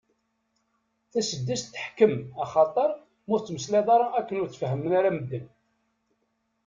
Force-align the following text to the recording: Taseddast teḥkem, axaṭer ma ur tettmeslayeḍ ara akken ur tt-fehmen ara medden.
Taseddast 1.11 1.65
teḥkem, 1.73 2.13
axaṭer 2.43 2.91
ma 3.27 3.31
ur 3.33 3.39
tettmeslayeḍ 3.39 3.89
ara 3.95 4.07
akken 4.19 4.41
ur 4.41 4.49
tt-fehmen 4.49 4.93
ara 4.99 5.11
medden. 5.15 5.45